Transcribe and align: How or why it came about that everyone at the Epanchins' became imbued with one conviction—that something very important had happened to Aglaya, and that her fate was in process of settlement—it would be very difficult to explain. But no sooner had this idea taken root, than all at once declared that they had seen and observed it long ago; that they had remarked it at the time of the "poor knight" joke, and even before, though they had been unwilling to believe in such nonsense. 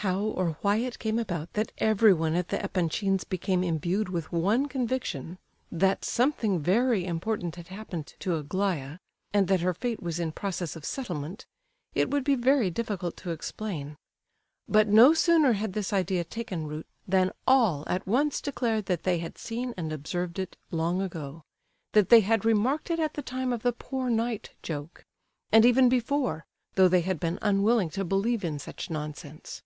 How 0.00 0.20
or 0.22 0.56
why 0.62 0.76
it 0.76 1.00
came 1.00 1.18
about 1.18 1.54
that 1.54 1.72
everyone 1.78 2.36
at 2.36 2.46
the 2.50 2.62
Epanchins' 2.64 3.24
became 3.28 3.64
imbued 3.64 4.08
with 4.08 4.30
one 4.30 4.68
conviction—that 4.68 6.04
something 6.04 6.60
very 6.62 7.04
important 7.04 7.56
had 7.56 7.68
happened 7.68 8.14
to 8.20 8.36
Aglaya, 8.36 8.98
and 9.32 9.48
that 9.48 9.62
her 9.62 9.74
fate 9.74 10.00
was 10.00 10.20
in 10.20 10.30
process 10.30 10.76
of 10.76 10.84
settlement—it 10.84 12.08
would 12.08 12.22
be 12.22 12.36
very 12.36 12.70
difficult 12.70 13.16
to 13.16 13.32
explain. 13.32 13.96
But 14.68 14.86
no 14.86 15.12
sooner 15.12 15.54
had 15.54 15.72
this 15.72 15.92
idea 15.92 16.22
taken 16.22 16.68
root, 16.68 16.86
than 17.08 17.32
all 17.44 17.82
at 17.88 18.06
once 18.06 18.40
declared 18.40 18.86
that 18.86 19.02
they 19.02 19.18
had 19.18 19.36
seen 19.36 19.74
and 19.76 19.92
observed 19.92 20.38
it 20.38 20.56
long 20.70 21.02
ago; 21.02 21.42
that 21.94 22.10
they 22.10 22.20
had 22.20 22.44
remarked 22.44 22.92
it 22.92 23.00
at 23.00 23.14
the 23.14 23.22
time 23.22 23.52
of 23.52 23.62
the 23.64 23.72
"poor 23.72 24.08
knight" 24.08 24.50
joke, 24.62 25.04
and 25.50 25.66
even 25.66 25.88
before, 25.88 26.46
though 26.76 26.86
they 26.86 27.00
had 27.00 27.18
been 27.18 27.40
unwilling 27.42 27.90
to 27.90 28.04
believe 28.04 28.44
in 28.44 28.60
such 28.60 28.88
nonsense. 28.88 29.62